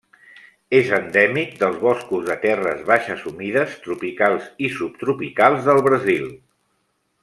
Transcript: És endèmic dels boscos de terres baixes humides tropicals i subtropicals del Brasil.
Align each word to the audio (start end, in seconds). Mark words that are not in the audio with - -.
És 0.77 0.87
endèmic 0.97 1.51
dels 1.59 1.77
boscos 1.83 2.25
de 2.31 2.37
terres 2.47 2.81
baixes 2.89 3.29
humides 3.33 3.77
tropicals 3.87 4.51
i 4.71 4.75
subtropicals 4.81 5.67
del 5.71 5.87
Brasil. 5.91 6.31